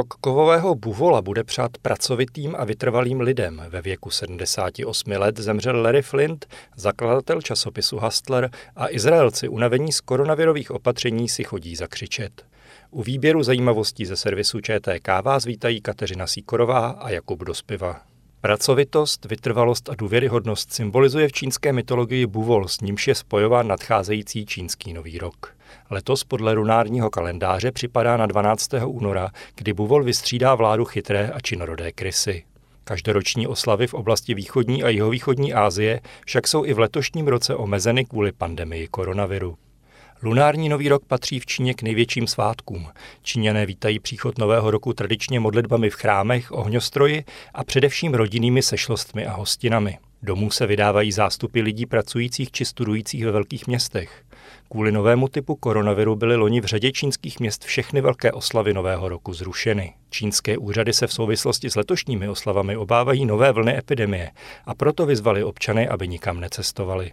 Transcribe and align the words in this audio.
Rok 0.00 0.14
kovového 0.20 0.74
buvola 0.74 1.22
bude 1.22 1.44
přát 1.44 1.78
pracovitým 1.78 2.54
a 2.58 2.64
vytrvalým 2.64 3.20
lidem. 3.20 3.62
Ve 3.68 3.82
věku 3.82 4.10
78 4.10 5.10
let 5.10 5.38
zemřel 5.38 5.82
Larry 5.82 6.02
Flint, 6.02 6.46
zakladatel 6.76 7.42
časopisu 7.42 7.98
Hustler 7.98 8.50
a 8.76 8.90
Izraelci 8.90 9.48
unavení 9.48 9.92
z 9.92 10.00
koronavirových 10.00 10.70
opatření 10.70 11.28
si 11.28 11.44
chodí 11.44 11.76
zakřičet. 11.76 12.46
U 12.90 13.02
výběru 13.02 13.42
zajímavostí 13.42 14.06
ze 14.06 14.16
servisu 14.16 14.60
ČTK 14.60 15.08
vás 15.22 15.44
vítají 15.44 15.80
Kateřina 15.80 16.26
Síkorová 16.26 16.88
a 16.88 17.10
Jakub 17.10 17.44
Dospiva. 17.44 18.00
Pracovitost, 18.40 19.24
vytrvalost 19.24 19.88
a 19.88 19.94
důvěryhodnost 19.94 20.72
symbolizuje 20.72 21.28
v 21.28 21.32
čínské 21.32 21.72
mytologii 21.72 22.26
buvol, 22.26 22.68
s 22.68 22.80
nímž 22.80 23.08
je 23.08 23.14
spojován 23.14 23.68
nadcházející 23.68 24.46
čínský 24.46 24.92
nový 24.92 25.18
rok. 25.18 25.59
Letos 25.90 26.24
podle 26.24 26.52
lunárního 26.52 27.10
kalendáře 27.10 27.72
připadá 27.72 28.16
na 28.16 28.26
12. 28.26 28.68
února, 28.86 29.30
kdy 29.54 29.72
buvol 29.72 30.04
vystřídá 30.04 30.54
vládu 30.54 30.84
chytré 30.84 31.30
a 31.34 31.40
činorodé 31.40 31.92
krysy. 31.92 32.44
Každoroční 32.84 33.46
oslavy 33.46 33.86
v 33.86 33.94
oblasti 33.94 34.34
východní 34.34 34.82
a 34.82 34.88
jihovýchodní 34.88 35.54
Asie 35.54 36.00
však 36.26 36.48
jsou 36.48 36.64
i 36.64 36.72
v 36.72 36.78
letošním 36.78 37.28
roce 37.28 37.54
omezeny 37.54 38.04
kvůli 38.04 38.32
pandemii 38.32 38.88
koronaviru. 38.88 39.56
Lunární 40.22 40.68
nový 40.68 40.88
rok 40.88 41.04
patří 41.04 41.40
v 41.40 41.46
Číně 41.46 41.74
k 41.74 41.82
největším 41.82 42.26
svátkům. 42.26 42.88
Číňané 43.22 43.66
vítají 43.66 44.00
příchod 44.00 44.38
nového 44.38 44.70
roku 44.70 44.92
tradičně 44.92 45.40
modlitbami 45.40 45.90
v 45.90 45.94
chrámech, 45.94 46.52
ohňostroji 46.52 47.24
a 47.54 47.64
především 47.64 48.14
rodinnými 48.14 48.62
sešlostmi 48.62 49.26
a 49.26 49.32
hostinami. 49.32 49.98
Domů 50.22 50.50
se 50.50 50.66
vydávají 50.66 51.12
zástupy 51.12 51.60
lidí 51.60 51.86
pracujících 51.86 52.50
či 52.50 52.64
studujících 52.64 53.24
ve 53.24 53.32
velkých 53.32 53.66
městech. 53.66 54.24
Kvůli 54.70 54.92
novému 54.92 55.28
typu 55.28 55.54
koronaviru 55.54 56.16
byly 56.16 56.36
loni 56.36 56.60
v 56.60 56.64
řadě 56.64 56.92
čínských 56.92 57.40
měst 57.40 57.64
všechny 57.64 58.00
velké 58.00 58.32
oslavy 58.32 58.74
nového 58.74 59.08
roku 59.08 59.32
zrušeny. 59.32 59.94
Čínské 60.10 60.58
úřady 60.58 60.92
se 60.92 61.06
v 61.06 61.12
souvislosti 61.12 61.70
s 61.70 61.76
letošními 61.76 62.28
oslavami 62.28 62.76
obávají 62.76 63.26
nové 63.26 63.52
vlny 63.52 63.78
epidemie 63.78 64.30
a 64.66 64.74
proto 64.74 65.06
vyzvali 65.06 65.44
občany, 65.44 65.88
aby 65.88 66.08
nikam 66.08 66.40
necestovali. 66.40 67.12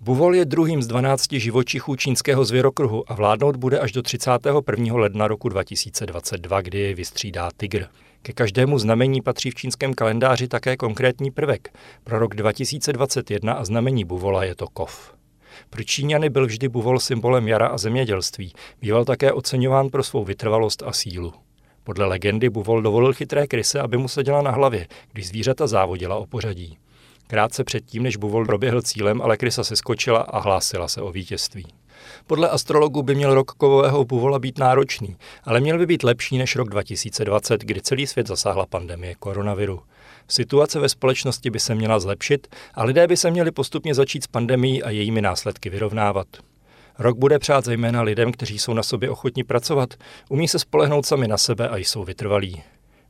Buvol 0.00 0.34
je 0.34 0.44
druhým 0.44 0.82
z 0.82 0.86
12 0.86 1.32
živočichů 1.32 1.96
čínského 1.96 2.44
zvěrokruhu 2.44 3.12
a 3.12 3.14
vládnout 3.14 3.56
bude 3.56 3.78
až 3.78 3.92
do 3.92 4.02
31. 4.02 4.96
ledna 4.96 5.28
roku 5.28 5.48
2022, 5.48 6.60
kdy 6.60 6.78
je 6.78 6.94
vystřídá 6.94 7.50
tygr. 7.56 7.86
Ke 8.22 8.32
každému 8.32 8.78
znamení 8.78 9.22
patří 9.22 9.50
v 9.50 9.54
čínském 9.54 9.94
kalendáři 9.94 10.48
také 10.48 10.76
konkrétní 10.76 11.30
prvek. 11.30 11.72
Pro 12.04 12.18
rok 12.18 12.34
2021 12.34 13.52
a 13.52 13.64
znamení 13.64 14.04
buvola 14.04 14.44
je 14.44 14.54
to 14.54 14.66
kov. 14.66 15.17
Pro 15.70 15.84
Číňany 15.84 16.30
byl 16.30 16.46
vždy 16.46 16.68
buvol 16.68 17.00
symbolem 17.00 17.48
jara 17.48 17.66
a 17.66 17.78
zemědělství. 17.78 18.52
Býval 18.80 19.04
také 19.04 19.32
oceňován 19.32 19.88
pro 19.88 20.02
svou 20.02 20.24
vytrvalost 20.24 20.82
a 20.82 20.92
sílu. 20.92 21.32
Podle 21.84 22.06
legendy 22.06 22.50
buvol 22.50 22.82
dovolil 22.82 23.12
chytré 23.12 23.46
kryse, 23.46 23.80
aby 23.80 23.96
mu 23.96 24.08
seděla 24.08 24.42
na 24.42 24.50
hlavě, 24.50 24.86
když 25.12 25.28
zvířata 25.28 25.66
závodila 25.66 26.16
o 26.16 26.26
pořadí. 26.26 26.78
Krátce 27.26 27.64
předtím, 27.64 28.02
než 28.02 28.16
Buvol 28.16 28.46
proběhl 28.46 28.82
cílem, 28.82 29.22
ale 29.22 29.36
krysa 29.36 29.64
se 29.64 29.76
skočila 29.76 30.20
a 30.20 30.38
hlásila 30.38 30.88
se 30.88 31.02
o 31.02 31.12
vítězství. 31.12 31.66
Podle 32.26 32.48
astrologů 32.48 33.02
by 33.02 33.14
měl 33.14 33.34
rok 33.34 33.50
kovového 33.50 34.04
buvola 34.04 34.38
být 34.38 34.58
náročný, 34.58 35.16
ale 35.44 35.60
měl 35.60 35.78
by 35.78 35.86
být 35.86 36.02
lepší 36.02 36.38
než 36.38 36.56
rok 36.56 36.68
2020, 36.68 37.60
kdy 37.60 37.80
celý 37.80 38.06
svět 38.06 38.26
zasáhla 38.26 38.66
pandemie 38.66 39.14
koronaviru. 39.14 39.80
Situace 40.28 40.80
ve 40.80 40.88
společnosti 40.88 41.50
by 41.50 41.60
se 41.60 41.74
měla 41.74 42.00
zlepšit 42.00 42.46
a 42.74 42.84
lidé 42.84 43.06
by 43.06 43.16
se 43.16 43.30
měli 43.30 43.50
postupně 43.50 43.94
začít 43.94 44.24
s 44.24 44.26
pandemií 44.26 44.82
a 44.82 44.90
jejími 44.90 45.22
následky 45.22 45.70
vyrovnávat. 45.70 46.26
Rok 46.98 47.18
bude 47.18 47.38
přát 47.38 47.64
zejména 47.64 48.02
lidem, 48.02 48.32
kteří 48.32 48.58
jsou 48.58 48.74
na 48.74 48.82
sobě 48.82 49.10
ochotní 49.10 49.44
pracovat, 49.44 49.94
umí 50.28 50.48
se 50.48 50.58
spolehnout 50.58 51.06
sami 51.06 51.28
na 51.28 51.38
sebe 51.38 51.68
a 51.68 51.76
jsou 51.76 52.04
vytrvalí. 52.04 52.62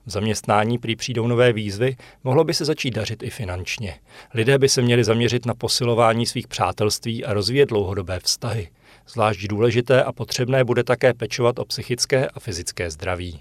V 0.08 0.10
zaměstnání 0.10 0.78
prý 0.78 0.96
přijdou 0.96 1.26
nové 1.26 1.52
výzvy, 1.52 1.96
mohlo 2.24 2.44
by 2.44 2.54
se 2.54 2.64
začít 2.64 2.90
dařit 2.90 3.22
i 3.22 3.30
finančně. 3.30 3.94
Lidé 4.34 4.58
by 4.58 4.68
se 4.68 4.82
měli 4.82 5.04
zaměřit 5.04 5.46
na 5.46 5.54
posilování 5.54 6.26
svých 6.26 6.48
přátelství 6.48 7.24
a 7.24 7.32
rozvíjet 7.32 7.68
dlouhodobé 7.68 8.20
vztahy. 8.20 8.68
Zvlášť 9.08 9.46
důležité 9.46 10.02
a 10.02 10.12
potřebné 10.12 10.64
bude 10.64 10.84
také 10.84 11.14
pečovat 11.14 11.58
o 11.58 11.64
psychické 11.64 12.28
a 12.28 12.40
fyzické 12.40 12.90
zdraví. 12.90 13.40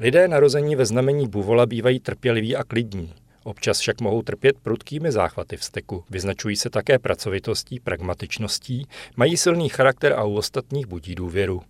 Lidé 0.00 0.28
narození 0.28 0.76
ve 0.76 0.86
znamení 0.86 1.28
buvola 1.28 1.66
bývají 1.66 2.00
trpěliví 2.00 2.56
a 2.56 2.64
klidní. 2.64 3.14
Občas 3.44 3.78
však 3.78 4.00
mohou 4.00 4.22
trpět 4.22 4.56
prudkými 4.62 5.12
záchvaty 5.12 5.56
vzteku. 5.56 6.04
Vyznačují 6.10 6.56
se 6.56 6.70
také 6.70 6.98
pracovitostí, 6.98 7.80
pragmatičností, 7.80 8.86
mají 9.16 9.36
silný 9.36 9.68
charakter 9.68 10.12
a 10.12 10.24
u 10.24 10.34
ostatních 10.34 10.86
budí 10.86 11.14
důvěru. 11.14 11.62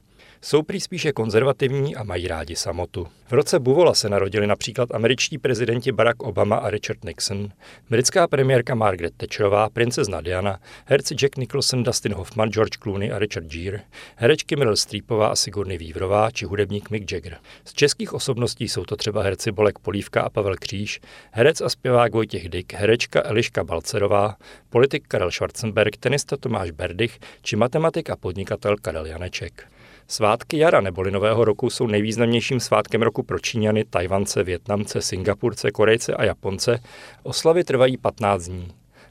Jsou 0.44 0.62
prý 0.62 0.80
spíše 0.80 1.12
konzervativní 1.12 1.96
a 1.96 2.02
mají 2.02 2.28
rádi 2.28 2.56
samotu. 2.56 3.06
V 3.26 3.32
roce 3.32 3.58
Buvola 3.58 3.94
se 3.94 4.08
narodili 4.08 4.46
například 4.46 4.94
američtí 4.94 5.38
prezidenti 5.38 5.92
Barack 5.92 6.22
Obama 6.22 6.56
a 6.56 6.70
Richard 6.70 7.04
Nixon, 7.04 7.48
britská 7.90 8.28
premiérka 8.28 8.74
Margaret 8.74 9.14
Thatcherová, 9.16 9.68
princezna 9.68 10.20
Diana, 10.20 10.58
herci 10.84 11.14
Jack 11.14 11.36
Nicholson, 11.36 11.82
Dustin 11.82 12.14
Hoffman, 12.14 12.48
George 12.48 12.76
Clooney 12.82 13.12
a 13.12 13.18
Richard 13.18 13.46
Gere, 13.46 13.80
herečky 14.16 14.56
Meryl 14.56 14.76
Streepová 14.76 15.28
a 15.28 15.36
Sigourney 15.36 15.78
Weaverová 15.78 16.30
či 16.30 16.44
hudebník 16.44 16.90
Mick 16.90 17.12
Jagger. 17.12 17.36
Z 17.64 17.72
českých 17.72 18.12
osobností 18.12 18.68
jsou 18.68 18.84
to 18.84 18.96
třeba 18.96 19.22
herci 19.22 19.52
Bolek 19.52 19.78
Polívka 19.78 20.22
a 20.22 20.30
Pavel 20.30 20.56
Kříž, 20.56 21.00
herec 21.30 21.60
a 21.60 21.68
zpěvák 21.68 22.12
Vojtěch 22.12 22.48
Dyk, 22.48 22.72
herečka 22.72 23.22
Eliška 23.24 23.64
Balcerová, 23.64 24.36
politik 24.70 25.04
Karel 25.08 25.30
Schwarzenberg, 25.30 25.96
tenista 25.96 26.36
Tomáš 26.36 26.70
Berdych 26.70 27.18
či 27.42 27.56
matematik 27.56 28.10
a 28.10 28.16
podnikatel 28.16 28.76
Karel 28.76 29.06
Janeček. 29.06 29.73
Svátky 30.08 30.58
jara 30.58 30.80
neboli 30.80 31.10
Nového 31.10 31.44
roku 31.44 31.70
jsou 31.70 31.86
nejvýznamnějším 31.86 32.60
svátkem 32.60 33.02
roku 33.02 33.22
pro 33.22 33.38
Číňany, 33.38 33.84
Tajvance, 33.84 34.42
Větnamce, 34.42 35.02
Singapurce, 35.02 35.70
Korejce 35.70 36.14
a 36.14 36.24
Japonce. 36.24 36.80
Oslavy 37.22 37.64
trvají 37.64 37.96
15 37.96 38.44
dní. 38.44 38.68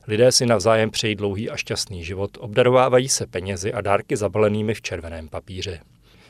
Lidé 0.08 0.32
si 0.32 0.46
navzájem 0.46 0.92
přejí 0.92 1.16
dlouhý 1.16 1.50
a 1.50 1.56
šťastný 1.56 2.04
život, 2.04 2.38
obdarovávají 2.40 3.10
se 3.10 3.28
penězi 3.28 3.74
a 3.74 3.82
dárky 3.82 4.18
zabalenými 4.18 4.74
v 4.74 4.82
červeném 4.82 5.28
papíře. 5.28 5.80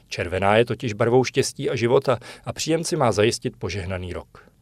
Červená 0.07 0.57
je 0.57 0.65
totiž 0.65 0.93
barvou 0.93 1.23
štěstí 1.23 1.69
a 1.69 1.75
života 1.75 2.17
a 2.45 2.53
příjemci 2.53 2.95
má 2.95 3.11
zajistit 3.11 3.53
požehnaný 3.59 4.13
rok. 4.13 4.52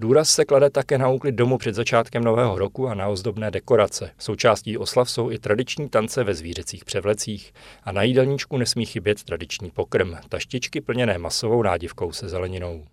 Důraz 0.00 0.30
se 0.30 0.44
klade 0.44 0.70
také 0.70 0.98
na 0.98 1.08
úklid 1.08 1.32
domu 1.32 1.58
před 1.58 1.74
začátkem 1.74 2.24
nového 2.24 2.58
roku 2.58 2.88
a 2.88 2.94
na 2.94 3.08
ozdobné 3.08 3.50
dekorace. 3.50 4.10
Součástí 4.18 4.78
oslav 4.78 5.10
jsou 5.10 5.30
i 5.30 5.38
tradiční 5.38 5.88
tance 5.88 6.24
ve 6.24 6.34
zvířecích 6.34 6.84
převlecích 6.84 7.52
a 7.84 7.92
na 7.92 8.02
jídelníčku 8.02 8.56
nesmí 8.56 8.86
chybět 8.86 9.24
tradiční 9.24 9.70
pokrm, 9.70 10.14
taštičky 10.28 10.80
plněné 10.80 11.18
masovou 11.18 11.62
nádivkou 11.62 12.12
se 12.12 12.28
zeleninou. 12.28 12.84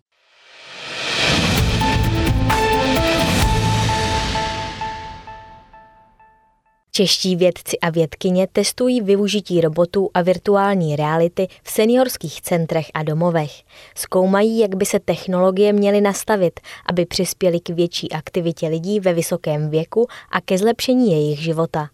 Čeští 6.97 7.35
vědci 7.35 7.79
a 7.79 7.89
vědkyně 7.89 8.47
testují 8.51 9.01
využití 9.01 9.61
robotů 9.61 10.09
a 10.13 10.21
virtuální 10.21 10.95
reality 10.95 11.47
v 11.63 11.71
seniorských 11.71 12.41
centrech 12.41 12.85
a 12.93 13.03
domovech. 13.03 13.51
Zkoumají, 13.95 14.59
jak 14.59 14.75
by 14.75 14.85
se 14.85 14.99
technologie 14.99 15.73
měly 15.73 16.01
nastavit, 16.01 16.59
aby 16.85 17.05
přispěly 17.05 17.59
k 17.59 17.69
větší 17.69 18.11
aktivitě 18.11 18.67
lidí 18.67 18.99
ve 18.99 19.13
vysokém 19.13 19.69
věku 19.69 20.07
a 20.31 20.41
ke 20.41 20.57
zlepšení 20.57 21.11
jejich 21.11 21.39
života. 21.39 21.89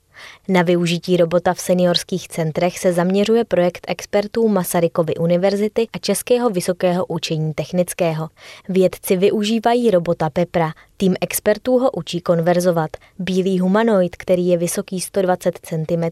Na 0.48 0.62
využití 0.62 1.18
robota 1.18 1.54
v 1.54 1.60
seniorských 1.60 2.28
centrech 2.28 2.80
se 2.80 2.94
zaměřuje 2.94 3.46
projekt 3.46 3.86
expertů 3.88 4.48
Masarykovy 4.48 5.16
univerzity 5.16 5.88
a 5.94 5.98
Českého 5.98 6.50
vysokého 6.50 7.06
učení 7.06 7.54
technického. 7.54 8.30
Vědci 8.70 9.18
využívají 9.18 9.92
robota 9.92 10.30
Pepra, 10.30 10.74
Tým 10.98 11.16
expertů 11.22 11.78
ho 11.78 11.92
učí 11.92 12.22
konverzovat. 12.22 12.90
Bílý 13.20 13.60
humanoid, 13.60 14.16
který 14.16 14.48
je 14.48 14.58
vysoký 14.58 15.02
120 15.02 15.60
cm 15.64 16.04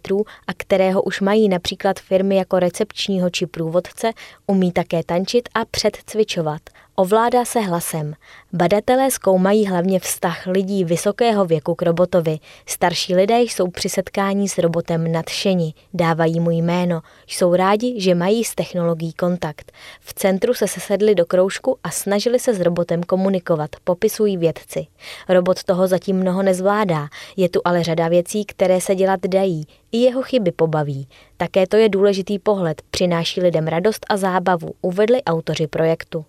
a 0.47 0.53
kterého 0.57 1.01
už 1.01 1.21
mají 1.21 1.50
například 1.50 2.00
firmy 2.00 2.36
jako 2.36 2.59
recepčního 2.59 3.30
či 3.30 3.45
průvodce, 3.45 4.12
umí 4.47 4.71
také 4.71 5.03
tančit 5.03 5.50
a 5.53 5.65
předcvičovat. 5.65 6.62
Ovládá 6.95 7.45
se 7.45 7.59
hlasem. 7.59 8.13
Badatelé 8.53 9.11
zkoumají 9.11 9.67
hlavně 9.67 9.99
vztah 9.99 10.47
lidí 10.47 10.83
vysokého 10.83 11.45
věku 11.45 11.75
k 11.75 11.81
robotovi. 11.81 12.39
Starší 12.65 13.15
lidé 13.15 13.39
jsou 13.39 13.67
při 13.67 13.89
setkání 13.89 14.49
s 14.49 14.57
robotem 14.57 15.11
nadšeni, 15.11 15.73
dávají 15.93 16.39
mu 16.39 16.51
jméno, 16.51 17.01
jsou 17.27 17.55
rádi, 17.55 18.01
že 18.01 18.15
mají 18.15 18.43
s 18.43 18.55
technologií 18.55 19.13
kontakt. 19.13 19.71
V 19.99 20.13
centru 20.13 20.53
se 20.53 20.67
sesedli 20.67 21.15
do 21.15 21.25
kroužku 21.25 21.77
a 21.83 21.91
snažili 21.91 22.39
se 22.39 22.53
s 22.53 22.59
robotem 22.59 23.03
komunikovat, 23.03 23.69
popisují 23.83 24.38
vědci. 24.38 24.88
Robot 25.29 25.63
toho 25.63 25.88
zatím 25.88 26.15
mnoho 26.15 26.43
nezvládá, 26.43 27.07
je 27.38 27.49
tu 27.49 27.61
ale 27.65 27.83
řada 27.83 28.07
věcí, 28.07 28.45
které 28.45 28.81
se 28.81 28.95
dělat 28.95 29.19
dají, 29.27 29.65
i 29.91 29.97
jeho 29.97 30.21
chyby 30.21 30.51
pobaví. 30.51 31.07
Také 31.38 31.67
to 31.67 31.77
je 31.77 31.89
důležitý 31.89 32.39
pohled, 32.39 32.81
přináší 32.91 33.41
lidem 33.41 33.67
radost 33.67 34.05
a 34.09 34.17
zábavu, 34.17 34.73
uvedli 34.81 35.23
autoři 35.23 35.67
projektu. 35.67 36.25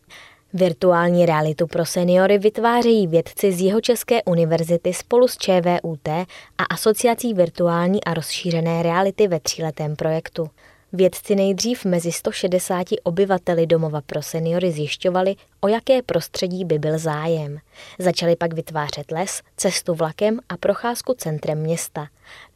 Virtuální 0.54 1.26
realitu 1.26 1.66
pro 1.66 1.84
seniory 1.84 2.38
vytvářejí 2.38 3.06
vědci 3.06 3.52
z 3.52 3.60
Jihočeské 3.60 4.22
univerzity 4.22 4.94
spolu 4.94 5.28
s 5.28 5.36
ČVUT 5.36 6.08
a 6.08 6.64
Asociací 6.70 7.34
virtuální 7.34 8.04
a 8.04 8.14
rozšířené 8.14 8.82
reality 8.82 9.28
ve 9.28 9.40
tříletém 9.40 9.96
projektu. 9.96 10.50
Vědci 10.92 11.34
nejdřív 11.34 11.84
mezi 11.84 12.12
160 12.12 12.86
obyvateli 13.02 13.66
domova 13.66 14.00
pro 14.00 14.22
seniory 14.22 14.72
zjišťovali, 14.72 15.36
o 15.60 15.68
jaké 15.68 16.02
prostředí 16.02 16.64
by 16.64 16.78
byl 16.78 16.98
zájem. 16.98 17.58
Začali 17.98 18.36
pak 18.36 18.52
vytvářet 18.52 19.10
les, 19.10 19.42
cestu 19.56 19.94
vlakem 19.94 20.38
a 20.48 20.56
procházku 20.56 21.14
centrem 21.14 21.58
města. 21.58 22.08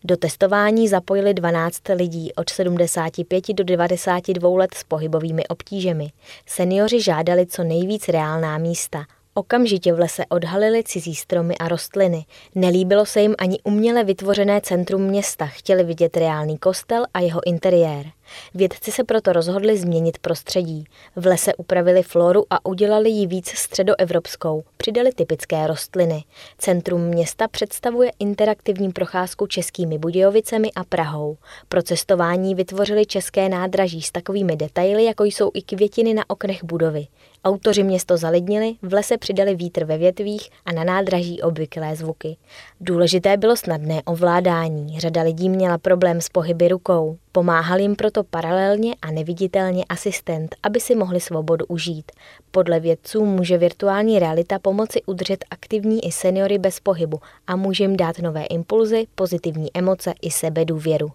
Do 0.04 0.16
testování 0.16 0.88
zapojili 0.88 1.34
12 1.34 1.82
lidí 1.94 2.34
od 2.34 2.50
75 2.50 3.44
do 3.54 3.64
92 3.64 4.50
let 4.58 4.74
s 4.74 4.84
pohybovými 4.84 5.46
obtížemi. 5.46 6.08
Seniori 6.46 7.00
žádali 7.00 7.46
co 7.46 7.64
nejvíc 7.64 8.08
reálná 8.08 8.58
místa– 8.58 9.04
Okamžitě 9.38 9.92
v 9.92 9.98
lese 9.98 10.26
odhalili 10.28 10.84
cizí 10.84 11.14
stromy 11.14 11.58
a 11.58 11.68
rostliny. 11.68 12.24
Nelíbilo 12.54 13.06
se 13.06 13.20
jim 13.20 13.34
ani 13.38 13.58
uměle 13.64 14.04
vytvořené 14.04 14.60
centrum 14.60 15.02
města, 15.02 15.46
chtěli 15.46 15.84
vidět 15.84 16.16
reálný 16.16 16.58
kostel 16.58 17.06
a 17.14 17.20
jeho 17.20 17.40
interiér. 17.46 18.06
Vědci 18.54 18.92
se 18.92 19.04
proto 19.04 19.32
rozhodli 19.32 19.78
změnit 19.78 20.18
prostředí. 20.18 20.84
V 21.16 21.26
lese 21.26 21.54
upravili 21.54 22.02
floru 22.02 22.44
a 22.50 22.66
udělali 22.66 23.10
ji 23.10 23.26
víc 23.26 23.48
středoevropskou. 23.48 24.64
Přidali 24.76 25.12
typické 25.12 25.66
rostliny. 25.66 26.24
Centrum 26.58 27.00
města 27.00 27.48
představuje 27.48 28.10
interaktivní 28.18 28.92
procházku 28.92 29.46
českými 29.46 29.98
Budějovicemi 29.98 30.72
a 30.76 30.84
Prahou. 30.84 31.36
Pro 31.68 31.82
cestování 31.82 32.54
vytvořili 32.54 33.06
české 33.06 33.48
nádraží 33.48 34.02
s 34.02 34.12
takovými 34.12 34.56
detaily, 34.56 35.04
jako 35.04 35.24
jsou 35.24 35.50
i 35.54 35.62
květiny 35.62 36.14
na 36.14 36.30
oknech 36.30 36.64
budovy. 36.64 37.06
Autoři 37.44 37.82
město 37.82 38.16
zalidnili, 38.16 38.74
v 38.82 38.92
lese 38.92 39.18
přidali 39.18 39.54
vítr 39.54 39.84
ve 39.84 39.98
větvích 39.98 40.50
a 40.64 40.72
na 40.72 40.84
nádraží 40.84 41.42
obvyklé 41.42 41.96
zvuky. 41.96 42.36
Důležité 42.80 43.36
bylo 43.36 43.56
snadné 43.56 44.02
ovládání. 44.04 45.00
Řada 45.00 45.22
lidí 45.22 45.48
měla 45.48 45.78
problém 45.78 46.20
s 46.20 46.28
pohyby 46.28 46.68
rukou. 46.68 47.16
Pomáhal 47.36 47.80
jim 47.80 47.96
proto 47.96 48.24
paralelně 48.24 48.94
a 49.02 49.10
neviditelně 49.10 49.84
asistent, 49.88 50.56
aby 50.62 50.80
si 50.80 50.94
mohli 50.94 51.20
svobodu 51.20 51.66
užít. 51.68 52.12
Podle 52.50 52.80
vědců 52.80 53.24
může 53.24 53.58
virtuální 53.58 54.18
realita 54.18 54.58
pomoci 54.58 55.02
udržet 55.06 55.44
aktivní 55.50 56.04
i 56.06 56.12
seniory 56.12 56.58
bez 56.58 56.80
pohybu 56.80 57.20
a 57.46 57.56
může 57.56 57.84
jim 57.84 57.96
dát 57.96 58.18
nové 58.18 58.44
impulzy, 58.44 59.06
pozitivní 59.14 59.68
emoce 59.74 60.14
i 60.22 60.30
sebedůvěru. 60.30 61.08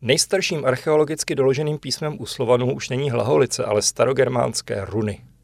Nejstarším 0.00 0.64
archeologicky 0.64 1.34
doloženým 1.34 1.78
písmem 1.78 2.16
u 2.20 2.26
Slovanů 2.26 2.74
už 2.74 2.88
není 2.88 3.10
hlaholice, 3.10 3.64
ale 3.64 3.82
starogermánské 3.82 4.84
runy. 4.84 5.35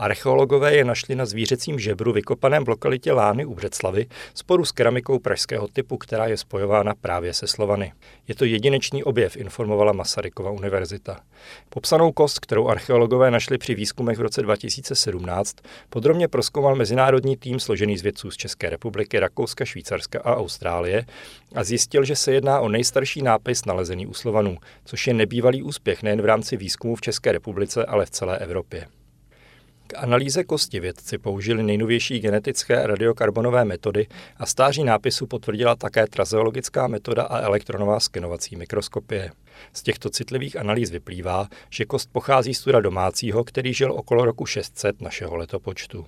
Archeologové 0.00 0.76
je 0.76 0.84
našli 0.84 1.14
na 1.14 1.26
zvířecím 1.26 1.78
žebru 1.78 2.12
vykopaném 2.12 2.64
v 2.64 2.68
lokalitě 2.68 3.12
Lány 3.12 3.44
u 3.44 3.54
Břeclavy 3.54 4.06
sporu 4.34 4.64
s 4.64 4.72
keramikou 4.72 5.18
pražského 5.18 5.68
typu, 5.68 5.96
která 5.96 6.26
je 6.26 6.36
spojována 6.36 6.94
právě 7.00 7.34
se 7.34 7.46
Slovany. 7.46 7.92
Je 8.28 8.34
to 8.34 8.44
jedinečný 8.44 9.04
objev, 9.04 9.36
informovala 9.36 9.92
Masarykova 9.92 10.50
univerzita. 10.50 11.20
Popsanou 11.68 12.12
kost, 12.12 12.38
kterou 12.38 12.68
archeologové 12.68 13.30
našli 13.30 13.58
při 13.58 13.74
výzkumech 13.74 14.18
v 14.18 14.20
roce 14.20 14.42
2017, 14.42 15.56
podrobně 15.90 16.28
proskoumal 16.28 16.76
mezinárodní 16.76 17.36
tým 17.36 17.60
složený 17.60 17.98
z 17.98 18.02
vědců 18.02 18.30
z 18.30 18.36
České 18.36 18.70
republiky, 18.70 19.18
Rakouska, 19.18 19.64
Švýcarska 19.64 20.20
a 20.24 20.36
Austrálie 20.36 21.04
a 21.54 21.64
zjistil, 21.64 22.04
že 22.04 22.16
se 22.16 22.32
jedná 22.32 22.60
o 22.60 22.68
nejstarší 22.68 23.22
nápis 23.22 23.64
nalezený 23.64 24.06
u 24.06 24.14
Slovanů, 24.14 24.56
což 24.84 25.06
je 25.06 25.14
nebývalý 25.14 25.62
úspěch 25.62 26.02
nejen 26.02 26.22
v 26.22 26.24
rámci 26.24 26.56
výzkumu 26.56 26.96
v 26.96 27.00
České 27.00 27.32
republice, 27.32 27.84
ale 27.84 28.06
v 28.06 28.10
celé 28.10 28.38
Evropě. 28.38 28.86
K 29.90 29.94
analýze 29.96 30.44
kosti 30.44 30.80
vědci 30.80 31.18
použili 31.18 31.62
nejnovější 31.62 32.20
genetické 32.20 32.86
radiokarbonové 32.86 33.64
metody 33.64 34.06
a 34.36 34.46
stáří 34.46 34.84
nápisu 34.84 35.26
potvrdila 35.26 35.76
také 35.76 36.06
trazeologická 36.06 36.86
metoda 36.86 37.22
a 37.22 37.40
elektronová 37.40 38.00
skenovací 38.00 38.56
mikroskopie. 38.56 39.30
Z 39.72 39.82
těchto 39.82 40.10
citlivých 40.10 40.56
analýz 40.56 40.90
vyplývá, 40.90 41.48
že 41.70 41.84
kost 41.84 42.12
pochází 42.12 42.54
z 42.54 42.60
tura 42.60 42.80
domácího, 42.80 43.44
který 43.44 43.74
žil 43.74 43.92
okolo 43.92 44.24
roku 44.24 44.46
600 44.46 45.00
našeho 45.00 45.36
letopočtu. 45.36 46.06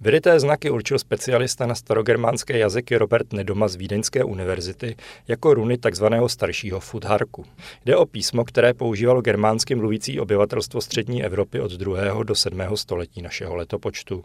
Vyryté 0.00 0.40
znaky 0.40 0.70
určil 0.70 0.98
specialista 0.98 1.66
na 1.66 1.74
starogermánské 1.74 2.58
jazyky 2.58 2.96
Robert 2.96 3.32
Nedoma 3.32 3.68
z 3.68 3.76
Vídeňské 3.76 4.24
univerzity 4.24 4.96
jako 5.28 5.54
runy 5.54 5.78
tzv. 5.78 6.04
staršího 6.26 6.80
futharku. 6.80 7.44
Jde 7.84 7.96
o 7.96 8.06
písmo, 8.06 8.44
které 8.44 8.74
používalo 8.74 9.20
germánsky 9.20 9.74
mluvící 9.74 10.20
obyvatelstvo 10.20 10.80
střední 10.80 11.24
Evropy 11.24 11.60
od 11.60 11.72
2. 11.72 12.22
do 12.22 12.34
7. 12.34 12.60
století 12.74 13.22
našeho 13.22 13.56
letopočtu. 13.56 14.24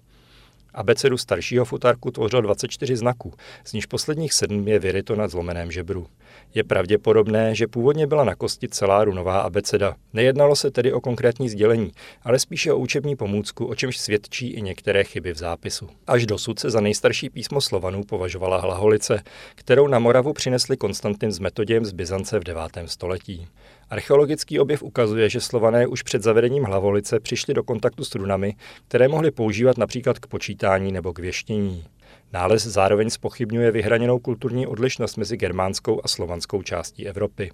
Abecedu 0.73 1.17
staršího 1.17 1.65
futarku 1.65 2.11
tvořilo 2.11 2.41
24 2.41 2.95
znaků, 2.95 3.33
z 3.65 3.73
níž 3.73 3.85
posledních 3.85 4.33
sedm 4.33 4.67
je 4.67 4.79
vyryto 4.79 5.15
na 5.15 5.27
zlomeném 5.27 5.71
žebru. 5.71 6.07
Je 6.53 6.63
pravděpodobné, 6.63 7.55
že 7.55 7.67
původně 7.67 8.07
byla 8.07 8.23
na 8.23 8.35
kosti 8.35 8.67
celá 8.67 9.03
runová 9.03 9.39
abeceda. 9.39 9.95
Nejednalo 10.13 10.55
se 10.55 10.71
tedy 10.71 10.93
o 10.93 11.01
konkrétní 11.01 11.49
sdělení, 11.49 11.91
ale 12.23 12.39
spíše 12.39 12.73
o 12.73 12.77
učební 12.77 13.15
pomůcku, 13.15 13.65
o 13.65 13.75
čemž 13.75 13.97
svědčí 13.97 14.47
i 14.47 14.61
některé 14.61 15.03
chyby 15.03 15.33
v 15.33 15.37
zápisu. 15.37 15.89
Až 16.07 16.25
dosud 16.25 16.59
se 16.59 16.69
za 16.69 16.81
nejstarší 16.81 17.29
písmo 17.29 17.61
Slovanů 17.61 18.03
považovala 18.03 18.57
hlaholice, 18.57 19.23
kterou 19.55 19.87
na 19.87 19.99
Moravu 19.99 20.33
přinesli 20.33 20.77
Konstantin 20.77 21.31
s 21.31 21.39
metoděm 21.39 21.85
z 21.85 21.91
Byzance 21.91 22.39
v 22.39 22.43
9. 22.43 22.61
století. 22.85 23.47
Archeologický 23.89 24.59
objev 24.59 24.83
ukazuje, 24.83 25.29
že 25.29 25.41
Slované 25.41 25.87
už 25.87 26.03
před 26.03 26.23
zavedením 26.23 26.63
hlavolice 26.63 27.19
přišli 27.19 27.53
do 27.53 27.63
kontaktu 27.63 28.03
s 28.03 28.15
runami, 28.15 28.55
které 28.87 29.07
mohli 29.07 29.31
používat 29.31 29.77
například 29.77 30.19
k 30.19 30.27
počítání 30.27 30.91
nebo 30.91 31.13
k 31.13 31.19
věštění. 31.19 31.85
Nález 32.33 32.63
zároveň 32.63 33.09
spochybňuje 33.09 33.71
vyhraněnou 33.71 34.19
kulturní 34.19 34.67
odlišnost 34.67 35.17
mezi 35.17 35.37
germánskou 35.37 36.01
a 36.03 36.07
slovanskou 36.07 36.61
částí 36.61 37.07
Evropy. 37.07 37.51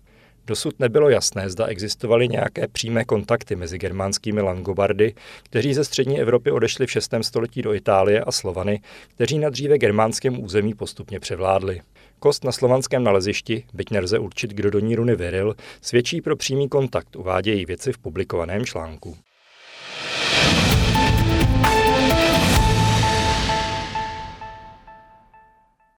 Dosud 0.48 0.80
nebylo 0.80 1.10
jasné, 1.10 1.50
zda 1.50 1.66
existovaly 1.66 2.28
nějaké 2.28 2.68
přímé 2.68 3.06
kontakty 3.06 3.56
mezi 3.56 3.78
germánskými 3.78 4.42
langobardy, 4.42 5.14
kteří 5.44 5.74
ze 5.74 5.84
střední 5.84 6.22
Evropy 6.22 6.52
odešli 6.52 6.88
v 6.88 6.92
6. 6.92 7.14
století 7.22 7.62
do 7.62 7.74
Itálie 7.74 8.22
a 8.22 8.32
Slovany, 8.32 8.82
kteří 9.16 9.40
na 9.40 9.50
dříve 9.50 9.78
germánském 9.78 10.44
území 10.44 10.74
postupně 10.74 11.20
převládli. 11.20 11.82
Kost 12.20 12.44
na 12.44 12.52
slovanském 12.52 13.04
nalezišti, 13.04 13.64
byť 13.74 13.92
nelze 13.92 14.20
určit, 14.20 14.52
kdo 14.52 14.70
do 14.70 14.80
ní 14.80 14.96
runy 14.96 15.16
vyril, 15.16 15.56
svědčí 15.82 16.22
pro 16.22 16.36
přímý 16.36 16.70
kontakt, 16.70 17.16
uvádějí 17.16 17.66
věci 17.66 17.94
v 17.94 17.98
publikovaném 17.98 18.66
článku. 18.66 19.18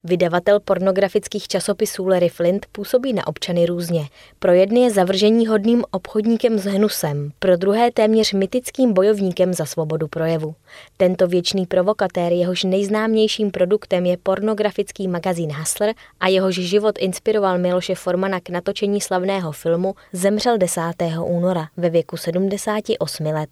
Vydavatel 0.08 0.60
pornografických 0.60 1.48
časopisů 1.48 2.08
Larry 2.08 2.30
Flint 2.30 2.66
působí 2.72 3.14
na 3.14 3.28
občany 3.28 3.66
různě. 3.66 4.08
Pro 4.40 4.52
jedny 4.52 4.80
je 4.80 4.92
zavržení 4.92 5.48
hodným 5.48 5.84
obchodníkem 5.92 6.60
s 6.60 6.64
hnusem, 6.64 7.32
pro 7.40 7.58
druhé 7.58 7.92
téměř 7.92 8.34
mytickým 8.34 8.94
bojovníkem 8.94 9.54
za 9.54 9.66
svobodu 9.66 10.08
projevu. 10.08 10.56
Tento 10.98 11.28
věčný 11.28 11.66
provokatér, 11.66 12.34
jehož 12.34 12.64
nejznámějším 12.64 13.52
produktem 13.52 14.06
je 14.06 14.18
pornografický 14.18 15.08
magazín 15.08 15.52
Hustler 15.52 15.94
a 16.20 16.28
jehož 16.28 16.56
život 16.56 16.96
inspiroval 17.00 17.58
Miloše 17.58 17.96
Formana 17.96 18.40
k 18.40 18.50
natočení 18.50 19.02
slavného 19.02 19.52
filmu, 19.52 19.96
zemřel 20.14 20.58
10. 20.58 20.82
února 21.24 21.68
ve 21.78 21.90
věku 21.90 22.18
78 22.18 23.26
let. 23.26 23.50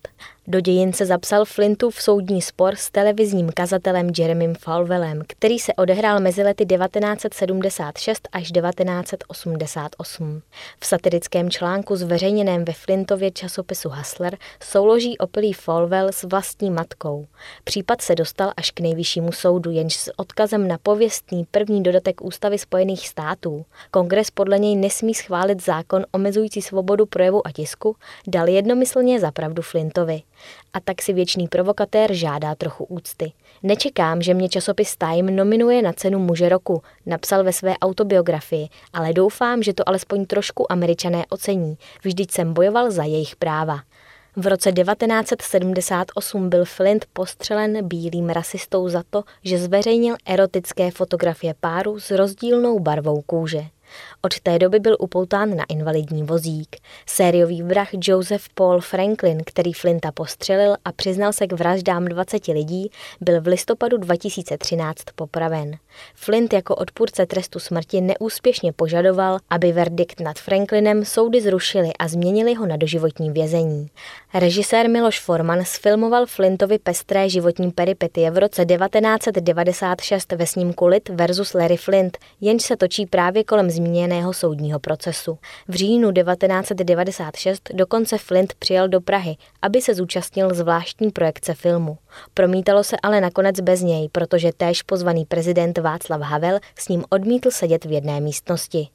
Do 0.47 0.59
dějin 0.59 0.93
se 0.93 1.05
zapsal 1.05 1.45
Flintův 1.45 2.01
soudní 2.01 2.41
spor 2.41 2.75
s 2.75 2.91
televizním 2.91 3.51
kazatelem 3.51 4.09
Jeremym 4.17 4.55
Falwellem, 4.55 5.21
který 5.27 5.59
se 5.59 5.73
odehrál 5.73 6.19
mezi 6.19 6.43
lety 6.43 6.65
1976 6.65 8.27
až 8.31 8.51
1988. 8.51 10.41
V 10.79 10.85
satirickém 10.85 11.49
článku 11.49 11.95
zveřejněném 11.95 12.65
ve 12.65 12.73
Flintově 12.73 13.31
časopisu 13.31 13.89
Hustler 13.89 14.37
souloží 14.63 15.17
opilý 15.17 15.53
Falwell 15.53 16.07
s 16.07 16.23
vlastní 16.23 16.71
matkou. 16.71 17.25
Případ 17.63 18.01
se 18.01 18.15
dostal 18.15 18.51
až 18.57 18.71
k 18.71 18.79
nejvyššímu 18.79 19.31
soudu, 19.31 19.71
jenž 19.71 19.95
s 19.95 20.11
odkazem 20.19 20.67
na 20.67 20.77
pověstný 20.77 21.45
první 21.51 21.83
dodatek 21.83 22.21
Ústavy 22.21 22.57
Spojených 22.57 23.07
států. 23.07 23.65
Kongres 23.91 24.31
podle 24.31 24.59
něj 24.59 24.75
nesmí 24.75 25.13
schválit 25.13 25.63
zákon 25.63 26.05
omezující 26.11 26.61
svobodu 26.61 27.05
projevu 27.05 27.47
a 27.47 27.51
tisku, 27.51 27.95
dal 28.27 28.49
jednomyslně 28.49 29.19
za 29.19 29.31
pravdu 29.31 29.61
Flintovi. 29.61 30.21
A 30.73 30.79
tak 30.79 31.01
si 31.01 31.13
věčný 31.13 31.47
provokatér 31.47 32.13
žádá 32.13 32.55
trochu 32.55 32.83
úcty. 32.83 33.31
Nečekám, 33.63 34.21
že 34.21 34.33
mě 34.33 34.49
časopis 34.49 34.97
Time 34.97 35.35
nominuje 35.35 35.81
na 35.81 35.93
cenu 35.93 36.19
muže 36.19 36.49
roku, 36.49 36.81
napsal 37.05 37.43
ve 37.43 37.53
své 37.53 37.77
autobiografii, 37.77 38.67
ale 38.93 39.13
doufám, 39.13 39.63
že 39.63 39.73
to 39.73 39.89
alespoň 39.89 40.25
trošku 40.25 40.71
američané 40.71 41.23
ocení. 41.29 41.77
Vždyť 42.03 42.31
jsem 42.31 42.53
bojoval 42.53 42.91
za 42.91 43.03
jejich 43.03 43.35
práva. 43.35 43.79
V 44.37 44.47
roce 44.47 44.71
1978 44.71 46.49
byl 46.49 46.65
Flint 46.65 47.05
postřelen 47.13 47.87
bílým 47.87 48.29
rasistou 48.29 48.89
za 48.89 49.03
to, 49.09 49.23
že 49.43 49.57
zveřejnil 49.57 50.15
erotické 50.25 50.91
fotografie 50.91 51.53
páru 51.59 51.99
s 51.99 52.11
rozdílnou 52.11 52.79
barvou 52.79 53.21
kůže. 53.21 53.65
Od 54.21 54.39
té 54.39 54.59
doby 54.59 54.79
byl 54.79 54.95
upoután 54.99 55.55
na 55.55 55.63
invalidní 55.69 56.23
vozík. 56.23 56.75
Sériový 57.05 57.63
vrah 57.63 57.89
Joseph 57.93 58.45
Paul 58.53 58.81
Franklin, 58.81 59.41
který 59.45 59.73
Flinta 59.73 60.11
postřelil 60.11 60.75
a 60.85 60.91
přiznal 60.91 61.33
se 61.33 61.47
k 61.47 61.53
vraždám 61.53 62.05
20 62.05 62.47
lidí, 62.47 62.91
byl 63.21 63.41
v 63.41 63.47
listopadu 63.47 63.97
2013 63.97 65.01
popraven. 65.15 65.77
Flint 66.15 66.53
jako 66.53 66.75
odpůrce 66.75 67.25
trestu 67.25 67.59
smrti 67.59 68.01
neúspěšně 68.01 68.73
požadoval, 68.73 69.37
aby 69.49 69.71
verdikt 69.71 70.19
nad 70.19 70.39
Franklinem 70.39 71.05
soudy 71.05 71.41
zrušili 71.41 71.89
a 71.99 72.07
změnili 72.07 72.53
ho 72.53 72.65
na 72.65 72.77
doživotní 72.77 73.31
vězení. 73.31 73.87
Režisér 74.33 74.89
Miloš 74.89 75.19
Forman 75.19 75.65
sfilmoval 75.65 76.25
Flintovi 76.25 76.79
pestré 76.79 77.29
životní 77.29 77.71
peripetie 77.71 78.31
v 78.31 78.37
roce 78.37 78.65
1996 78.65 80.31
ve 80.31 80.47
snímku 80.47 80.87
Lit 80.87 81.09
versus 81.09 81.53
Larry 81.53 81.77
Flint, 81.77 82.17
jenž 82.41 82.63
se 82.63 82.77
točí 82.77 83.05
právě 83.05 83.43
kolem 83.43 83.69
zmíněného 83.75 84.33
soudního 84.33 84.79
procesu. 84.79 85.37
V 85.67 85.75
říjnu 85.75 86.11
1996 86.11 87.69
dokonce 87.73 88.17
Flint 88.17 88.53
přijel 88.53 88.87
do 88.87 89.01
Prahy, 89.01 89.35
aby 89.61 89.81
se 89.81 89.95
zúčastnil 89.95 90.53
zvláštní 90.53 91.11
projekce 91.11 91.53
filmu. 91.53 91.97
Promítalo 92.33 92.83
se 92.83 92.97
ale 93.03 93.21
nakonec 93.21 93.59
bez 93.59 93.81
něj, 93.81 94.09
protože 94.11 94.51
též 94.57 94.83
pozvaný 94.83 95.25
prezident 95.25 95.77
Václav 95.77 96.21
Havel 96.21 96.59
s 96.79 96.87
ním 96.87 97.03
odmítl 97.09 97.51
sedět 97.51 97.85
v 97.85 97.91
jedné 97.91 98.19
místnosti. 98.19 98.87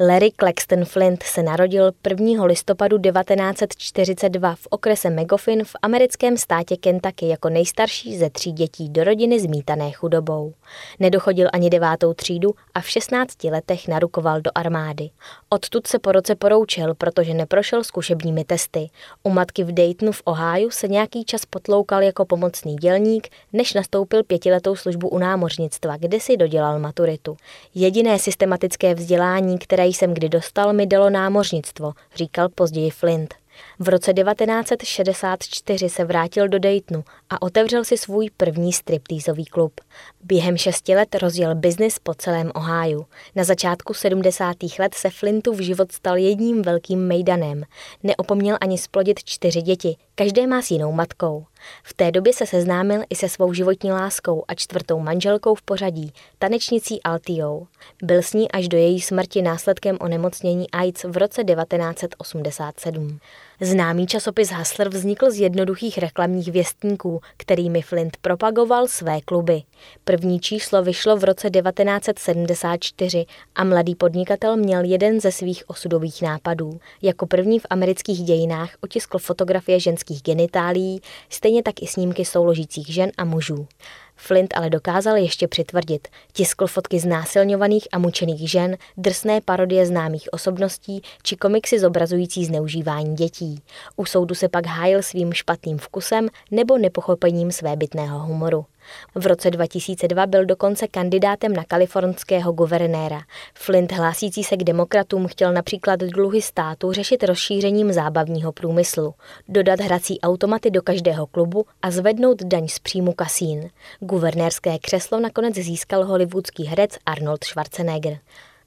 Larry 0.00 0.30
Claxton 0.40 0.84
Flint 0.84 1.22
se 1.22 1.42
narodil 1.42 1.92
1. 2.08 2.44
listopadu 2.44 2.98
1942 2.98 4.54
v 4.54 4.66
okrese 4.70 5.10
Megofin 5.10 5.64
v 5.64 5.76
americkém 5.82 6.36
státě 6.36 6.76
Kentucky 6.76 7.28
jako 7.28 7.48
nejstarší 7.48 8.18
ze 8.18 8.30
tří 8.30 8.52
dětí 8.52 8.88
do 8.88 9.04
rodiny 9.04 9.40
zmítané 9.40 9.92
chudobou. 9.92 10.54
Nedochodil 11.00 11.48
ani 11.52 11.70
devátou 11.70 12.14
třídu 12.14 12.54
a 12.74 12.80
v 12.80 12.88
16 12.88 13.44
letech 13.44 13.88
narukoval 13.88 14.40
do 14.40 14.50
armády. 14.54 15.10
Odtud 15.48 15.86
se 15.86 15.98
po 15.98 16.12
roce 16.12 16.34
poroučil, 16.34 16.94
protože 16.94 17.34
neprošel 17.34 17.84
zkušebními 17.84 18.44
testy. 18.44 18.90
U 19.22 19.30
matky 19.30 19.64
v 19.64 19.72
Daytonu 19.72 20.12
v 20.12 20.22
Ohio 20.24 20.70
se 20.70 20.88
nějaký 20.88 21.24
čas 21.24 21.46
potloukal 21.46 22.02
jako 22.02 22.24
pomocný 22.24 22.76
dělník, 22.76 23.28
než 23.52 23.74
nastoupil 23.74 24.24
pětiletou 24.24 24.76
službu 24.76 25.08
u 25.08 25.18
námořnictva, 25.18 25.96
kde 25.96 26.20
si 26.20 26.36
dodělal 26.36 26.78
maturitu. 26.78 27.36
Jediné 27.74 28.18
systematické 28.18 28.94
vzdělání, 28.94 29.58
které 29.68 29.86
jsem 29.86 30.14
kdy 30.14 30.28
dostal, 30.28 30.72
mi 30.72 30.86
dalo 30.86 31.10
námořnictvo, 31.10 31.92
říkal 32.14 32.48
později 32.48 32.90
Flint. 32.90 33.34
V 33.80 33.88
roce 33.88 34.12
1964 34.14 35.88
se 35.88 36.04
vrátil 36.04 36.48
do 36.48 36.58
Daytonu 36.58 37.04
a 37.30 37.42
otevřel 37.42 37.84
si 37.84 37.96
svůj 37.98 38.30
první 38.36 38.72
striptýzový 38.72 39.44
klub. 39.44 39.80
Během 40.20 40.56
šesti 40.56 40.94
let 40.94 41.14
rozjel 41.14 41.54
biznis 41.54 41.98
po 41.98 42.14
celém 42.14 42.52
Ohio. 42.54 43.04
Na 43.34 43.44
začátku 43.44 43.94
70. 43.94 44.56
let 44.78 44.94
se 44.94 45.10
Flintu 45.10 45.52
v 45.52 45.60
život 45.60 45.92
stal 45.92 46.16
jedním 46.16 46.62
velkým 46.62 47.06
mejdanem. 47.06 47.64
Neopomněl 48.02 48.56
ani 48.60 48.78
splodit 48.78 49.24
čtyři 49.24 49.62
děti, 49.62 49.96
každé 50.14 50.46
má 50.46 50.62
s 50.62 50.70
jinou 50.70 50.92
matkou. 50.92 51.44
V 51.82 51.94
té 51.94 52.10
době 52.10 52.32
se 52.32 52.46
seznámil 52.46 53.02
i 53.10 53.16
se 53.16 53.28
svou 53.28 53.52
životní 53.52 53.92
láskou 53.92 54.44
a 54.48 54.54
čtvrtou 54.54 54.98
manželkou 54.98 55.54
v 55.54 55.62
pořadí, 55.62 56.12
tanečnicí 56.38 57.02
Altiou. 57.02 57.66
Byl 58.02 58.22
s 58.22 58.32
ní 58.32 58.50
až 58.50 58.68
do 58.68 58.78
její 58.78 59.00
smrti 59.00 59.42
následkem 59.42 59.96
onemocnění 60.00 60.70
AIDS 60.70 61.04
v 61.04 61.16
roce 61.16 61.44
1987. 61.44 63.18
Známý 63.60 64.06
časopis 64.06 64.50
Hustler 64.50 64.88
vznikl 64.88 65.30
z 65.30 65.40
jednoduchých 65.40 65.98
reklamních 65.98 66.52
věstníků, 66.52 67.20
kterými 67.36 67.82
Flint 67.82 68.16
propagoval 68.16 68.88
své 68.88 69.20
kluby. 69.20 69.62
První 70.04 70.40
číslo 70.40 70.82
vyšlo 70.82 71.16
v 71.16 71.24
roce 71.24 71.50
1974 71.50 73.26
a 73.54 73.64
mladý 73.64 73.94
podnikatel 73.94 74.56
měl 74.56 74.84
jeden 74.84 75.20
ze 75.20 75.32
svých 75.32 75.70
osudových 75.70 76.22
nápadů. 76.22 76.80
Jako 77.02 77.26
první 77.26 77.58
v 77.58 77.66
amerických 77.70 78.18
dějinách 78.18 78.70
otiskl 78.80 79.18
fotografie 79.18 79.80
ženských 79.80 80.22
genitálií, 80.22 81.00
stejně 81.28 81.62
tak 81.62 81.82
i 81.82 81.86
snímky 81.86 82.24
souložících 82.24 82.86
žen 82.94 83.10
a 83.16 83.24
mužů. 83.24 83.66
Flint 84.20 84.54
ale 84.56 84.70
dokázal 84.70 85.16
ještě 85.16 85.48
přitvrdit. 85.48 86.08
Tiskl 86.32 86.66
fotky 86.66 86.98
znásilňovaných 86.98 87.88
a 87.92 87.98
mučených 87.98 88.50
žen, 88.50 88.76
drsné 88.96 89.40
parodie 89.40 89.86
známých 89.86 90.28
osobností 90.32 91.02
či 91.22 91.36
komiksy 91.36 91.78
zobrazující 91.78 92.44
zneužívání 92.44 93.14
dětí. 93.14 93.62
U 93.96 94.04
soudu 94.04 94.34
se 94.34 94.48
pak 94.48 94.66
hájil 94.66 95.02
svým 95.02 95.32
špatným 95.32 95.78
vkusem 95.78 96.28
nebo 96.50 96.78
nepochopením 96.78 97.52
své 97.52 97.76
bytného 97.76 98.18
humoru. 98.18 98.66
V 99.14 99.26
roce 99.26 99.50
2002 99.50 100.26
byl 100.26 100.44
dokonce 100.44 100.88
kandidátem 100.88 101.52
na 101.52 101.64
kalifornského 101.64 102.52
guvernéra. 102.52 103.20
Flint 103.54 103.92
hlásící 103.92 104.44
se 104.44 104.56
k 104.56 104.64
demokratům 104.64 105.26
chtěl 105.26 105.52
například 105.52 106.00
dluhy 106.00 106.42
státu 106.42 106.92
řešit 106.92 107.24
rozšířením 107.24 107.92
zábavního 107.92 108.52
průmyslu, 108.52 109.14
dodat 109.48 109.80
hrací 109.80 110.20
automaty 110.20 110.70
do 110.70 110.82
každého 110.82 111.26
klubu 111.26 111.66
a 111.82 111.90
zvednout 111.90 112.42
daň 112.42 112.68
z 112.68 112.78
příjmu 112.78 113.12
kasín. 113.12 113.70
Guvernérské 114.00 114.78
křeslo 114.78 115.20
nakonec 115.20 115.54
získal 115.54 116.04
hollywoodský 116.04 116.64
herec 116.64 116.90
Arnold 117.06 117.44
Schwarzenegger. 117.44 118.18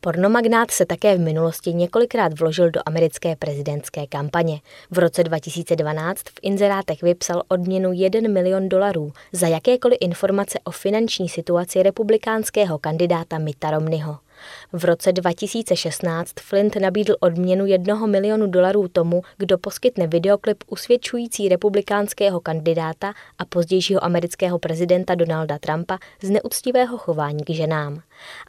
Pornomagnát 0.03 0.72
se 0.72 0.86
také 0.86 1.17
v 1.17 1.20
minulosti 1.20 1.74
několikrát 1.74 2.39
vložil 2.39 2.72
do 2.72 2.81
americké 2.86 3.36
prezidentské 3.36 4.08
kampaně. 4.08 4.60
V 4.91 5.00
roce 5.00 5.24
2012 5.24 6.20
v 6.20 6.34
inzerátech 6.41 7.01
vypsal 7.01 7.43
odměnu 7.48 7.91
1 7.93 8.29
milion 8.29 8.70
dolarů 8.70 9.12
za 9.31 9.48
jakékoliv 9.48 9.98
informace 10.01 10.60
o 10.63 10.72
finanční 10.72 11.29
situaci 11.29 11.84
republikánského 11.84 12.79
kandidáta 12.79 13.38
Mitta 13.38 13.72
Romneyho. 13.72 14.17
V 14.74 14.86
roce 14.86 15.12
2016 15.12 16.31
Flint 16.39 16.75
nabídl 16.75 17.15
odměnu 17.19 17.65
jednoho 17.65 18.07
milionu 18.07 18.48
dolarů 18.48 18.88
tomu, 18.88 19.21
kdo 19.38 19.57
poskytne 19.57 20.07
videoklip 20.07 20.63
usvědčující 20.67 21.50
republikánského 21.50 22.39
kandidáta 22.39 23.13
a 23.38 23.45
pozdějšího 23.45 24.03
amerického 24.03 24.60
prezidenta 24.60 25.15
Donalda 25.15 25.60
Trumpa 25.60 25.98
z 26.21 26.29
neúctivého 26.29 26.98
chování 26.98 27.43
k 27.43 27.50
ženám. 27.50 28.01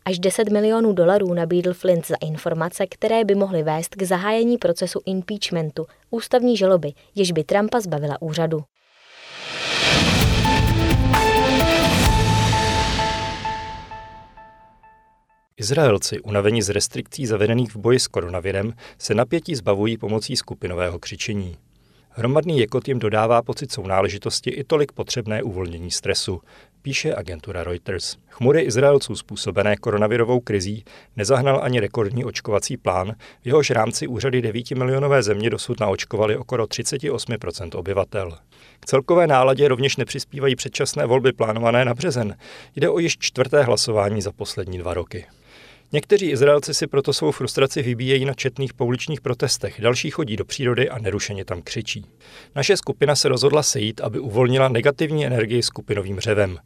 Až 0.05 0.19
10 0.19 0.49
milionů 0.49 0.93
dolarů 0.93 1.35
nabídl 1.35 1.75
Flint 1.75 2.07
za 2.07 2.17
informace, 2.21 2.87
které 2.87 3.25
by 3.25 3.35
mohly 3.35 3.63
vést 3.63 3.95
k 3.95 4.03
zahájení 4.03 4.59
procesu 4.59 5.01
impeachmentu, 5.07 5.87
ústavní 6.11 6.57
žaloby, 6.57 6.93
jež 7.15 7.33
by 7.33 7.45
Trumpa 7.45 7.81
zbavila 7.81 8.23
úřadu. 8.23 8.65
Izraelci, 15.57 16.21
unavení 16.21 16.63
z 16.63 16.69
restrikcí 16.69 17.27
zavedených 17.27 17.75
v 17.75 17.77
boji 17.77 18.01
s 18.01 18.07
koronavirem, 18.07 18.73
se 18.99 19.15
napětí 19.15 19.55
zbavují 19.55 19.97
pomocí 19.97 20.37
skupinového 20.37 20.99
křičení. 20.99 21.57
Hromadný 22.11 22.59
jekot 22.59 22.89
jim 22.89 22.99
dodává 22.99 23.43
pocit 23.43 23.73
sounáležitosti 23.73 24.51
i 24.51 24.65
tolik 24.65 24.93
potřebné 24.93 25.43
uvolnění 25.43 25.91
stresu, 25.91 26.41
píše 26.83 27.15
agentura 27.15 27.65
Reuters. 27.65 28.17
Chmury 28.29 28.61
Izraelců 28.61 29.17
způsobené 29.17 29.77
koronavirovou 29.77 30.41
krizí 30.41 30.85
nezahnal 31.17 31.61
ani 31.63 31.81
rekordní 31.81 32.25
očkovací 32.25 32.77
plán, 32.77 33.15
v 33.43 33.47
jehož 33.47 33.71
rámci 33.71 34.07
úřady 34.07 34.43
9 34.43 34.71
milionové 34.71 35.23
země 35.23 35.51
dosud 35.51 35.81
naočkovali 35.81 36.37
okolo 36.37 36.65
38% 36.65 37.79
obyvatel. 37.79 38.39
K 38.81 38.87
celkové 38.87 39.27
náladě 39.27 39.69
rovněž 39.69 39.97
nepřispívají 39.97 40.57
předčasné 40.57 41.07
volby 41.07 41.33
plánované 41.33 41.85
na 41.85 41.95
březen. 41.95 42.37
Jde 42.77 42.89
o 42.89 42.99
již 42.99 43.17
čtvrté 43.19 43.63
hlasování 43.63 44.23
za 44.23 44.33
poslední 44.33 44.79
dva 44.79 44.95
roky. 44.95 45.27
Někteří 45.95 46.31
Izraelci 46.31 46.75
si 46.75 46.87
proto 46.87 47.13
svou 47.13 47.31
frustraci 47.31 47.83
vybíjejí 47.83 48.25
na 48.25 48.35
četných 48.35 48.75
pouličních 48.75 49.21
protestech, 49.21 49.81
další 49.81 50.11
chodí 50.11 50.37
do 50.37 50.45
přírody 50.45 50.91
a 50.91 50.99
nerušeně 50.99 51.45
tam 51.45 51.63
křičí. 51.63 52.07
Naše 52.55 52.77
skupina 52.77 53.17
se 53.17 53.29
rozhodla 53.29 53.63
sejít, 53.63 54.01
aby 54.01 54.19
uvolnila 54.19 54.69
negativní 54.69 55.27
energii 55.27 55.63
skupinovým 55.63 56.21
řevem. 56.21 56.59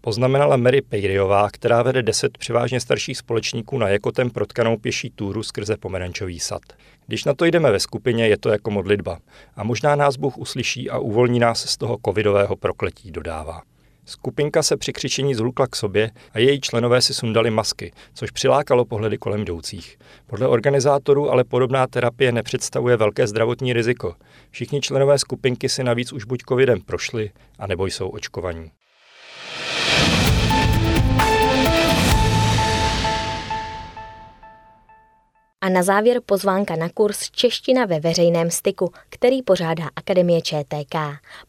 Poznamenala 0.00 0.56
Mary 0.56 0.82
Pejriová, 0.82 1.50
která 1.50 1.82
vede 1.82 2.02
deset 2.02 2.38
převážně 2.38 2.80
starších 2.80 3.18
společníků 3.18 3.78
na 3.78 3.88
jakotem 3.88 4.30
protkanou 4.30 4.76
pěší 4.76 5.10
túru 5.10 5.42
skrze 5.42 5.76
pomerančový 5.76 6.40
sad. 6.40 6.62
Když 7.06 7.24
na 7.24 7.34
to 7.34 7.44
jdeme 7.44 7.70
ve 7.70 7.80
skupině, 7.80 8.28
je 8.28 8.36
to 8.38 8.48
jako 8.48 8.70
modlitba. 8.70 9.18
A 9.56 9.64
možná 9.64 9.96
nás 9.96 10.16
Bůh 10.16 10.38
uslyší 10.38 10.90
a 10.90 10.98
uvolní 10.98 11.38
nás 11.38 11.70
z 11.70 11.76
toho 11.76 11.98
covidového 12.04 12.56
prokletí, 12.56 13.10
dodává. 13.10 13.62
Skupinka 14.06 14.62
se 14.62 14.76
při 14.76 14.92
křičení 14.92 15.34
zhlukla 15.34 15.66
k 15.66 15.76
sobě 15.76 16.10
a 16.32 16.38
její 16.38 16.60
členové 16.60 17.02
si 17.02 17.14
sundali 17.14 17.50
masky, 17.50 17.92
což 18.14 18.30
přilákalo 18.30 18.84
pohledy 18.84 19.18
kolem 19.18 19.40
jdoucích. 19.40 19.98
Podle 20.26 20.48
organizátorů 20.48 21.30
ale 21.30 21.44
podobná 21.44 21.86
terapie 21.86 22.32
nepředstavuje 22.32 22.96
velké 22.96 23.26
zdravotní 23.26 23.72
riziko. 23.72 24.14
Všichni 24.50 24.80
členové 24.80 25.18
skupinky 25.18 25.68
si 25.68 25.84
navíc 25.84 26.12
už 26.12 26.24
buď 26.24 26.42
covidem 26.48 26.80
prošli, 26.80 27.30
anebo 27.58 27.86
jsou 27.86 28.08
očkovaní. 28.08 28.70
A 35.64 35.68
na 35.68 35.82
závěr 35.82 36.20
pozvánka 36.26 36.76
na 36.76 36.88
kurz 36.88 37.30
Čeština 37.30 37.84
ve 37.84 38.00
veřejném 38.00 38.50
styku, 38.50 38.92
který 39.08 39.42
pořádá 39.42 39.84
Akademie 39.96 40.42
ČTK. 40.42 40.94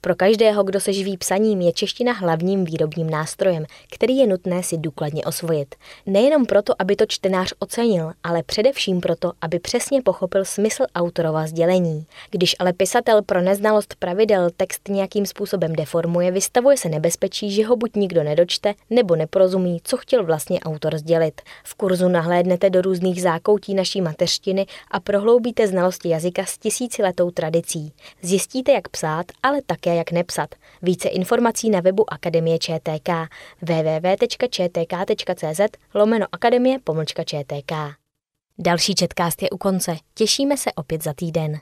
Pro 0.01 0.15
každého, 0.15 0.63
kdo 0.63 0.79
se 0.79 0.93
živí 0.93 1.17
psaním, 1.17 1.61
je 1.61 1.73
čeština 1.73 2.13
hlavním 2.13 2.65
výrobním 2.65 3.09
nástrojem, 3.09 3.65
který 3.93 4.17
je 4.17 4.27
nutné 4.27 4.63
si 4.63 4.77
důkladně 4.77 5.23
osvojit. 5.23 5.75
Nejenom 6.05 6.45
proto, 6.45 6.73
aby 6.79 6.95
to 6.95 7.05
čtenář 7.05 7.53
ocenil, 7.59 8.11
ale 8.23 8.43
především 8.43 9.01
proto, 9.01 9.31
aby 9.41 9.59
přesně 9.59 10.01
pochopil 10.01 10.45
smysl 10.45 10.85
autorova 10.95 11.47
sdělení. 11.47 12.05
Když 12.31 12.55
ale 12.59 12.73
pisatel 12.73 13.21
pro 13.21 13.41
neznalost 13.41 13.95
pravidel 13.99 14.49
text 14.57 14.87
nějakým 14.89 15.25
způsobem 15.25 15.73
deformuje, 15.73 16.31
vystavuje 16.31 16.77
se 16.77 16.89
nebezpečí, 16.89 17.51
že 17.51 17.65
ho 17.65 17.75
buď 17.75 17.95
nikdo 17.95 18.23
nedočte, 18.23 18.73
nebo 18.89 19.15
neporozumí, 19.15 19.79
co 19.83 19.97
chtěl 19.97 20.25
vlastně 20.25 20.59
autor 20.59 20.97
sdělit. 20.97 21.41
V 21.63 21.75
kurzu 21.75 22.07
nahlédnete 22.07 22.69
do 22.69 22.81
různých 22.81 23.21
zákoutí 23.21 23.73
naší 23.73 24.04
mateřštiny 24.05 24.65
a 24.91 24.99
prohloubíte 24.99 25.67
znalosti 25.67 26.09
jazyka 26.09 26.45
s 26.45 26.57
tisíciletou 26.57 27.31
tradicí. 27.31 27.93
Zjistíte, 28.21 28.71
jak 28.71 28.87
psát, 28.87 29.25
ale 29.43 29.61
také 29.65 29.95
jak 29.95 30.11
nepsat. 30.11 30.55
Více 30.81 31.09
informací 31.09 31.69
na 31.69 31.79
webu 31.79 32.13
Akademie 32.13 32.59
ČTK 32.59 33.09
www.čtk.cz 33.61 35.61
lomeno 35.93 36.25
akademie 36.31 36.79
pomlčka 36.83 37.23
ČTK. 37.23 37.71
Další 38.57 38.95
četkást 38.95 39.41
je 39.41 39.49
u 39.49 39.57
konce. 39.57 39.95
Těšíme 40.13 40.57
se 40.57 40.73
opět 40.73 41.03
za 41.03 41.13
týden. 41.13 41.59